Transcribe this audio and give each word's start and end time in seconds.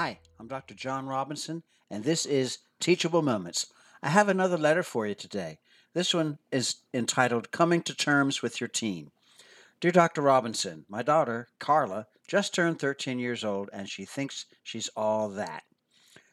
Hi, 0.00 0.20
I'm 0.38 0.46
Dr. 0.46 0.74
John 0.74 1.06
Robinson, 1.06 1.64
and 1.90 2.04
this 2.04 2.24
is 2.24 2.58
Teachable 2.78 3.20
Moments. 3.20 3.66
I 4.00 4.10
have 4.10 4.28
another 4.28 4.56
letter 4.56 4.84
for 4.84 5.08
you 5.08 5.16
today. 5.16 5.58
This 5.92 6.14
one 6.14 6.38
is 6.52 6.76
entitled 6.94 7.50
Coming 7.50 7.82
to 7.82 7.96
Terms 7.96 8.40
with 8.40 8.60
Your 8.60 8.68
Teen. 8.68 9.10
Dear 9.80 9.90
Dr. 9.90 10.22
Robinson, 10.22 10.84
my 10.88 11.02
daughter, 11.02 11.48
Carla, 11.58 12.06
just 12.28 12.54
turned 12.54 12.78
13 12.78 13.18
years 13.18 13.42
old 13.42 13.70
and 13.72 13.88
she 13.88 14.04
thinks 14.04 14.46
she's 14.62 14.88
all 14.96 15.30
that. 15.30 15.64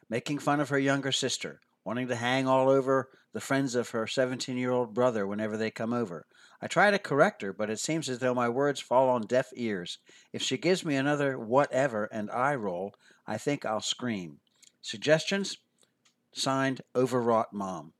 Making 0.08 0.38
fun 0.38 0.60
of 0.60 0.68
her 0.68 0.78
younger 0.78 1.10
sister, 1.10 1.58
wanting 1.84 2.06
to 2.06 2.14
hang 2.14 2.46
all 2.46 2.68
over 2.68 3.08
the 3.36 3.40
friends 3.40 3.74
of 3.74 3.90
her 3.90 4.06
17 4.06 4.56
year 4.56 4.70
old 4.70 4.94
brother 4.94 5.26
whenever 5.26 5.58
they 5.58 5.70
come 5.70 5.92
over. 5.92 6.24
I 6.62 6.68
try 6.68 6.90
to 6.90 6.98
correct 6.98 7.42
her, 7.42 7.52
but 7.52 7.68
it 7.68 7.78
seems 7.78 8.08
as 8.08 8.18
though 8.18 8.32
my 8.32 8.48
words 8.48 8.80
fall 8.80 9.10
on 9.10 9.26
deaf 9.26 9.50
ears. 9.54 9.98
If 10.32 10.40
she 10.40 10.56
gives 10.56 10.86
me 10.86 10.96
another 10.96 11.38
whatever 11.38 12.06
and 12.06 12.30
eye 12.30 12.54
roll, 12.54 12.94
I 13.26 13.36
think 13.36 13.66
I'll 13.66 13.82
scream. 13.82 14.38
Suggestions? 14.80 15.58
Signed, 16.32 16.80
Overwrought 16.96 17.52
Mom. 17.52 17.92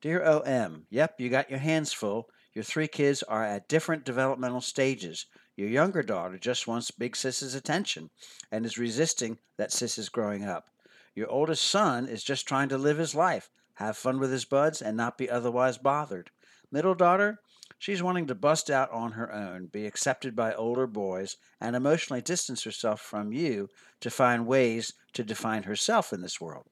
Dear 0.00 0.24
OM, 0.24 0.86
yep, 0.88 1.16
you 1.18 1.28
got 1.28 1.50
your 1.50 1.58
hands 1.58 1.92
full. 1.92 2.30
Your 2.54 2.64
three 2.64 2.88
kids 2.88 3.22
are 3.22 3.44
at 3.44 3.68
different 3.68 4.06
developmental 4.06 4.62
stages. 4.62 5.26
Your 5.54 5.68
younger 5.68 6.02
daughter 6.02 6.38
just 6.38 6.66
wants 6.66 6.90
big 6.90 7.14
sis's 7.14 7.54
attention 7.54 8.08
and 8.50 8.64
is 8.64 8.78
resisting 8.78 9.36
that 9.58 9.70
sis 9.70 9.98
is 9.98 10.08
growing 10.08 10.44
up. 10.44 10.70
Your 11.14 11.28
oldest 11.28 11.64
son 11.64 12.08
is 12.08 12.24
just 12.24 12.48
trying 12.48 12.70
to 12.70 12.78
live 12.78 12.96
his 12.96 13.14
life, 13.14 13.50
have 13.78 13.96
fun 13.96 14.18
with 14.18 14.32
his 14.32 14.44
buds, 14.44 14.82
and 14.82 14.96
not 14.96 15.16
be 15.16 15.30
otherwise 15.30 15.78
bothered. 15.78 16.30
Middle 16.72 16.94
daughter, 16.94 17.38
she's 17.78 18.02
wanting 18.02 18.26
to 18.26 18.34
bust 18.34 18.70
out 18.70 18.90
on 18.90 19.12
her 19.12 19.32
own, 19.32 19.66
be 19.66 19.86
accepted 19.86 20.34
by 20.34 20.52
older 20.52 20.88
boys, 20.88 21.36
and 21.60 21.76
emotionally 21.76 22.20
distance 22.20 22.64
herself 22.64 23.00
from 23.00 23.32
you 23.32 23.68
to 24.00 24.10
find 24.10 24.48
ways 24.48 24.94
to 25.12 25.22
define 25.22 25.62
herself 25.62 26.12
in 26.12 26.22
this 26.22 26.40
world. 26.40 26.66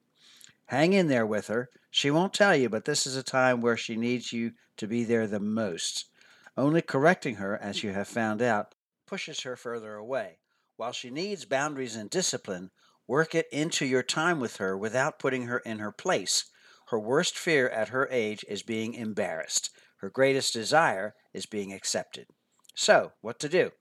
Hang 0.65 0.91
in 0.91 1.07
there 1.07 1.25
with 1.25 1.47
her. 1.47 1.69
She 1.89 2.11
won't 2.11 2.33
tell 2.33 2.53
you, 2.53 2.67
but 2.67 2.83
this 2.83 3.07
is 3.07 3.15
a 3.15 3.23
time 3.23 3.61
where 3.61 3.77
she 3.77 3.95
needs 3.95 4.33
you 4.33 4.51
to 4.75 4.85
be 4.85 5.05
there 5.05 5.27
the 5.27 5.39
most. 5.39 6.09
Only 6.57 6.81
correcting 6.81 7.35
her, 7.35 7.57
as 7.57 7.83
you 7.83 7.93
have 7.93 8.09
found 8.09 8.41
out, 8.41 8.75
pushes 9.05 9.41
her 9.41 9.55
further 9.55 9.95
away. 9.95 10.39
While 10.75 10.91
she 10.91 11.09
needs 11.09 11.45
boundaries 11.45 11.95
and 11.95 12.09
discipline, 12.09 12.71
work 13.07 13.33
it 13.33 13.47
into 13.49 13.85
your 13.85 14.03
time 14.03 14.41
with 14.41 14.57
her 14.57 14.77
without 14.77 15.19
putting 15.19 15.43
her 15.47 15.59
in 15.59 15.79
her 15.79 15.93
place. 15.93 16.51
Her 16.89 16.99
worst 16.99 17.37
fear 17.37 17.67
at 17.69 17.89
her 17.89 18.07
age 18.09 18.45
is 18.47 18.63
being 18.63 18.93
embarrassed. 18.93 19.71
Her 19.97 20.09
greatest 20.09 20.53
desire 20.53 21.15
is 21.33 21.45
being 21.45 21.73
accepted. 21.73 22.27
So, 22.75 23.11
what 23.21 23.39
to 23.39 23.49
do? 23.49 23.71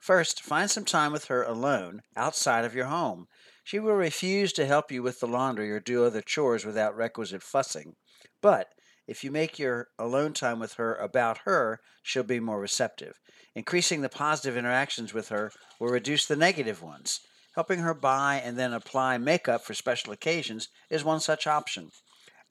First, 0.00 0.42
find 0.42 0.70
some 0.70 0.84
time 0.84 1.12
with 1.12 1.26
her 1.26 1.42
alone 1.42 2.02
outside 2.16 2.64
of 2.64 2.74
your 2.74 2.86
home. 2.86 3.26
She 3.64 3.78
will 3.78 3.94
refuse 3.94 4.52
to 4.54 4.66
help 4.66 4.92
you 4.92 5.02
with 5.02 5.20
the 5.20 5.26
laundry 5.26 5.70
or 5.70 5.80
do 5.80 6.04
other 6.04 6.22
chores 6.22 6.64
without 6.64 6.96
requisite 6.96 7.42
fussing. 7.42 7.96
But 8.40 8.68
if 9.06 9.22
you 9.22 9.30
make 9.30 9.58
your 9.58 9.88
alone 9.98 10.32
time 10.32 10.58
with 10.58 10.74
her 10.74 10.94
about 10.94 11.38
her, 11.44 11.80
she'll 12.02 12.22
be 12.22 12.40
more 12.40 12.60
receptive. 12.60 13.20
Increasing 13.54 14.00
the 14.00 14.08
positive 14.08 14.56
interactions 14.56 15.12
with 15.12 15.28
her 15.28 15.52
will 15.78 15.88
reduce 15.88 16.26
the 16.26 16.36
negative 16.36 16.82
ones. 16.82 17.20
Helping 17.54 17.80
her 17.80 17.94
buy 17.94 18.36
and 18.36 18.58
then 18.58 18.72
apply 18.72 19.18
makeup 19.18 19.64
for 19.64 19.74
special 19.74 20.12
occasions 20.12 20.68
is 20.88 21.04
one 21.04 21.20
such 21.20 21.46
option. 21.46 21.90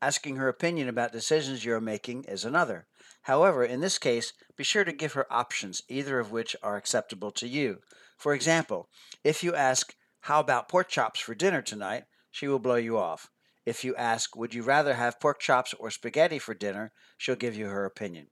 Asking 0.01 0.35
her 0.35 0.47
opinion 0.49 0.89
about 0.89 1.11
decisions 1.11 1.63
you 1.63 1.73
are 1.73 1.81
making 1.81 2.25
is 2.25 2.45
another. 2.45 2.87
However, 3.23 3.63
in 3.63 3.79
this 3.79 3.97
case, 3.97 4.33
be 4.55 4.63
sure 4.63 4.83
to 4.83 4.91
give 4.91 5.13
her 5.13 5.31
options, 5.33 5.81
either 5.87 6.19
of 6.19 6.31
which 6.31 6.55
are 6.61 6.75
acceptable 6.77 7.31
to 7.31 7.47
you. 7.47 7.81
For 8.17 8.33
example, 8.33 8.89
if 9.23 9.43
you 9.43 9.55
ask, 9.55 9.95
How 10.21 10.39
about 10.39 10.69
pork 10.69 10.89
chops 10.89 11.19
for 11.19 11.33
dinner 11.33 11.61
tonight? 11.61 12.03
she 12.29 12.47
will 12.47 12.59
blow 12.59 12.75
you 12.75 12.97
off. 12.97 13.29
If 13.65 13.83
you 13.83 13.95
ask, 13.95 14.35
Would 14.35 14.53
you 14.53 14.63
rather 14.63 14.93
have 14.95 15.19
pork 15.19 15.39
chops 15.39 15.73
or 15.73 15.89
spaghetti 15.89 16.39
for 16.39 16.53
dinner? 16.53 16.91
she'll 17.17 17.35
give 17.35 17.55
you 17.55 17.67
her 17.67 17.85
opinion. 17.85 18.27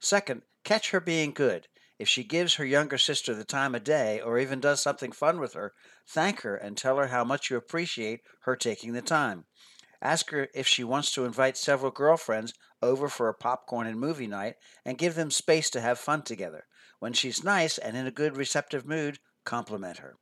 Second, 0.00 0.42
catch 0.64 0.90
her 0.90 1.00
being 1.00 1.32
good. 1.32 1.68
If 1.98 2.08
she 2.08 2.24
gives 2.24 2.54
her 2.54 2.64
younger 2.64 2.98
sister 2.98 3.34
the 3.34 3.44
time 3.44 3.74
of 3.74 3.84
day 3.84 4.20
or 4.20 4.38
even 4.38 4.60
does 4.60 4.80
something 4.82 5.12
fun 5.12 5.38
with 5.38 5.54
her, 5.54 5.72
thank 6.08 6.40
her 6.40 6.56
and 6.56 6.76
tell 6.76 6.96
her 6.96 7.08
how 7.08 7.22
much 7.22 7.50
you 7.50 7.56
appreciate 7.56 8.20
her 8.40 8.56
taking 8.56 8.92
the 8.92 9.02
time. 9.02 9.44
Ask 10.02 10.30
her 10.30 10.48
if 10.52 10.66
she 10.66 10.82
wants 10.82 11.14
to 11.14 11.24
invite 11.24 11.56
several 11.56 11.92
girlfriends 11.92 12.52
over 12.82 13.08
for 13.08 13.28
a 13.28 13.34
popcorn 13.34 13.86
and 13.86 13.98
movie 13.98 14.26
night 14.26 14.56
and 14.84 14.98
give 14.98 15.14
them 15.14 15.30
space 15.30 15.70
to 15.70 15.80
have 15.80 15.98
fun 15.98 16.22
together. 16.22 16.66
When 16.98 17.12
she's 17.12 17.44
nice 17.44 17.78
and 17.78 17.96
in 17.96 18.06
a 18.06 18.10
good 18.10 18.36
receptive 18.36 18.84
mood, 18.84 19.20
compliment 19.44 19.98
her. 19.98 20.16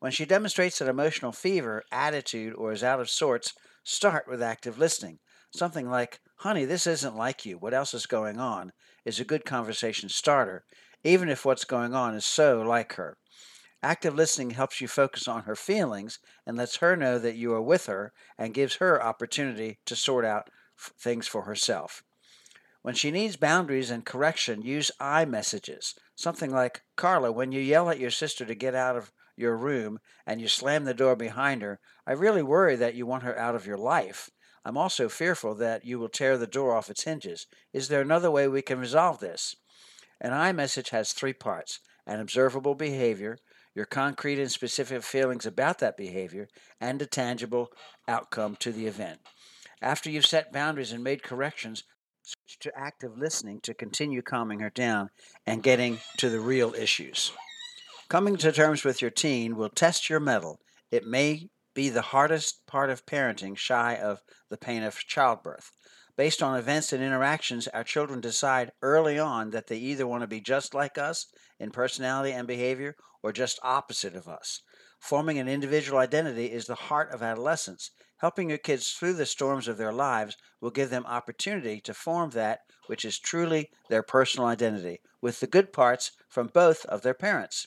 When 0.00 0.10
she 0.10 0.24
demonstrates 0.24 0.80
an 0.80 0.88
emotional 0.88 1.30
fever, 1.30 1.84
attitude, 1.92 2.54
or 2.54 2.72
is 2.72 2.82
out 2.82 3.00
of 3.00 3.08
sorts, 3.08 3.54
start 3.84 4.26
with 4.28 4.42
active 4.42 4.76
listening. 4.78 5.20
Something 5.54 5.88
like, 5.88 6.18
Honey, 6.38 6.64
this 6.64 6.88
isn't 6.88 7.16
like 7.16 7.46
you. 7.46 7.58
What 7.58 7.74
else 7.74 7.94
is 7.94 8.06
going 8.06 8.40
on? 8.40 8.72
is 9.04 9.20
a 9.20 9.24
good 9.24 9.44
conversation 9.44 10.08
starter, 10.08 10.64
even 11.04 11.28
if 11.28 11.44
what's 11.44 11.64
going 11.64 11.94
on 11.94 12.14
is 12.14 12.24
so 12.24 12.60
like 12.62 12.94
her. 12.94 13.16
Active 13.82 14.14
listening 14.14 14.50
helps 14.50 14.80
you 14.80 14.86
focus 14.86 15.26
on 15.26 15.42
her 15.42 15.56
feelings 15.56 16.20
and 16.46 16.56
lets 16.56 16.76
her 16.76 16.94
know 16.96 17.18
that 17.18 17.34
you 17.34 17.52
are 17.52 17.62
with 17.62 17.86
her 17.86 18.12
and 18.38 18.54
gives 18.54 18.76
her 18.76 19.02
opportunity 19.02 19.78
to 19.86 19.96
sort 19.96 20.24
out 20.24 20.50
f- 20.78 20.92
things 20.98 21.26
for 21.26 21.42
herself. 21.42 22.04
When 22.82 22.94
she 22.94 23.10
needs 23.10 23.36
boundaries 23.36 23.90
and 23.90 24.04
correction, 24.04 24.62
use 24.62 24.90
I 25.00 25.24
messages. 25.24 25.94
Something 26.14 26.50
like, 26.50 26.82
Carla, 26.96 27.32
when 27.32 27.50
you 27.50 27.60
yell 27.60 27.90
at 27.90 27.98
your 27.98 28.10
sister 28.10 28.44
to 28.44 28.54
get 28.54 28.74
out 28.74 28.96
of 28.96 29.12
your 29.36 29.56
room 29.56 29.98
and 30.26 30.40
you 30.40 30.48
slam 30.48 30.84
the 30.84 30.94
door 30.94 31.16
behind 31.16 31.62
her, 31.62 31.80
I 32.06 32.12
really 32.12 32.42
worry 32.42 32.76
that 32.76 32.94
you 32.94 33.06
want 33.06 33.24
her 33.24 33.36
out 33.38 33.54
of 33.54 33.66
your 33.66 33.78
life. 33.78 34.30
I'm 34.64 34.76
also 34.76 35.08
fearful 35.08 35.56
that 35.56 35.84
you 35.84 35.98
will 35.98 36.08
tear 36.08 36.38
the 36.38 36.46
door 36.46 36.76
off 36.76 36.90
its 36.90 37.02
hinges. 37.02 37.46
Is 37.72 37.88
there 37.88 38.00
another 38.00 38.30
way 38.30 38.46
we 38.46 38.62
can 38.62 38.78
resolve 38.78 39.18
this? 39.18 39.56
An 40.20 40.32
I 40.32 40.52
message 40.52 40.90
has 40.90 41.12
three 41.12 41.32
parts 41.32 41.80
an 42.04 42.18
observable 42.18 42.74
behavior, 42.74 43.38
your 43.74 43.86
concrete 43.86 44.38
and 44.38 44.50
specific 44.50 45.02
feelings 45.02 45.46
about 45.46 45.78
that 45.78 45.96
behavior, 45.96 46.48
and 46.80 47.00
a 47.00 47.06
tangible 47.06 47.70
outcome 48.06 48.56
to 48.56 48.72
the 48.72 48.86
event. 48.86 49.20
After 49.80 50.10
you've 50.10 50.26
set 50.26 50.52
boundaries 50.52 50.92
and 50.92 51.02
made 51.02 51.22
corrections, 51.22 51.84
switch 52.22 52.58
to 52.60 52.72
active 52.76 53.18
listening 53.18 53.60
to 53.62 53.74
continue 53.74 54.22
calming 54.22 54.60
her 54.60 54.70
down 54.70 55.10
and 55.46 55.62
getting 55.62 55.98
to 56.18 56.28
the 56.28 56.40
real 56.40 56.74
issues. 56.74 57.32
Coming 58.08 58.36
to 58.36 58.52
terms 58.52 58.84
with 58.84 59.00
your 59.00 59.10
teen 59.10 59.56
will 59.56 59.70
test 59.70 60.10
your 60.10 60.20
mettle. 60.20 60.60
It 60.90 61.06
may 61.06 61.48
be 61.74 61.88
the 61.88 62.02
hardest 62.02 62.66
part 62.66 62.90
of 62.90 63.06
parenting, 63.06 63.56
shy 63.56 63.94
of 63.96 64.22
the 64.50 64.56
pain 64.56 64.82
of 64.82 64.98
childbirth. 64.98 65.72
Based 66.16 66.42
on 66.42 66.58
events 66.58 66.92
and 66.92 67.02
interactions, 67.02 67.68
our 67.68 67.84
children 67.84 68.20
decide 68.20 68.72
early 68.82 69.18
on 69.18 69.50
that 69.50 69.68
they 69.68 69.78
either 69.78 70.06
want 70.06 70.20
to 70.22 70.26
be 70.26 70.40
just 70.40 70.74
like 70.74 70.98
us 70.98 71.26
in 71.58 71.70
personality 71.70 72.32
and 72.32 72.46
behavior 72.46 72.96
or 73.22 73.32
just 73.32 73.58
opposite 73.62 74.14
of 74.14 74.28
us. 74.28 74.60
Forming 75.00 75.38
an 75.38 75.48
individual 75.48 75.98
identity 75.98 76.46
is 76.46 76.66
the 76.66 76.74
heart 76.74 77.10
of 77.12 77.22
adolescence. 77.22 77.90
Helping 78.18 78.50
your 78.50 78.58
kids 78.58 78.92
through 78.92 79.14
the 79.14 79.26
storms 79.26 79.66
of 79.66 79.78
their 79.78 79.92
lives 79.92 80.36
will 80.60 80.70
give 80.70 80.90
them 80.90 81.06
opportunity 81.06 81.80
to 81.80 81.94
form 81.94 82.30
that 82.30 82.60
which 82.86 83.04
is 83.04 83.18
truly 83.18 83.70
their 83.88 84.02
personal 84.02 84.46
identity, 84.46 85.00
with 85.20 85.40
the 85.40 85.46
good 85.46 85.72
parts 85.72 86.12
from 86.28 86.46
both 86.48 86.84
of 86.86 87.02
their 87.02 87.14
parents. 87.14 87.66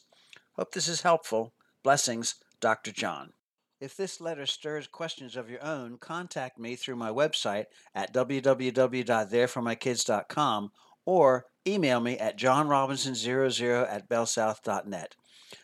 Hope 0.54 0.72
this 0.72 0.88
is 0.88 1.02
helpful. 1.02 1.54
Blessings, 1.84 2.36
Dr. 2.62 2.92
John. 2.92 3.34
If 3.82 3.98
this 3.98 4.22
letter 4.22 4.46
stirs 4.46 4.88
questions 4.88 5.36
of 5.36 5.50
your 5.50 5.62
own, 5.64 5.98
contact 5.98 6.58
me 6.58 6.78
through 6.78 6.96
my 6.96 7.10
website 7.10 7.66
at 7.94 8.14
www.thereformykids.com 8.14 10.72
or 11.06 11.46
email 11.68 12.00
me 12.00 12.18
at 12.18 12.40
johnrobinson00 12.40 13.94
at 13.94 14.10
bellsouth.net. 14.10 15.16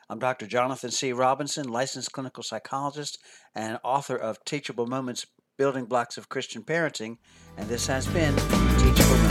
I'm 0.10 0.20
Dr. 0.20 0.46
Jonathan 0.46 0.92
C. 0.92 1.14
Robinson, 1.14 1.70
licensed 1.70 2.12
clinical 2.12 2.44
psychologist 2.44 3.18
and 3.56 3.80
author 3.84 4.18
of 4.18 4.44
Teachable 4.44 4.88
Moments 4.88 5.26
Building 5.58 5.86
Blocks 5.86 6.18
of 6.18 6.28
Christian 6.28 6.64
Parenting, 6.64 7.16
and 7.58 7.70
this 7.70 7.88
has 7.88 8.08
been 8.08 8.36
Teachable 8.36 9.16
Moments. 9.16 9.31